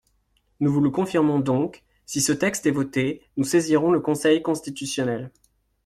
Nous 0.61 0.71
vous 0.73 0.81
le 0.81 0.89
confirmons 0.89 1.39
donc: 1.39 1.83
si 2.07 2.21
ce 2.21 2.31
texte 2.31 2.65
est 2.65 2.71
voté, 2.71 3.21
nous 3.37 3.43
saisirons 3.43 3.91
le 3.91 3.99
Conseil 3.99 4.41
constitutionnel. 4.41 5.29